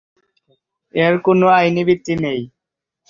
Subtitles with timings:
[0.93, 2.39] এর কোনো আইনি ভিত্তি নেই।